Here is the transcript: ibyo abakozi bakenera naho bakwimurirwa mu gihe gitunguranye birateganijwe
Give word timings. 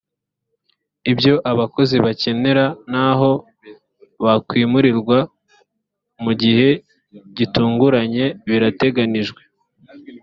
ibyo 1.11 1.33
abakozi 1.51 1.95
bakenera 2.05 2.65
naho 2.91 3.29
bakwimurirwa 4.25 5.17
mu 6.23 6.31
gihe 6.41 6.67
gitunguranye 7.37 8.25
birateganijwe 8.47 9.41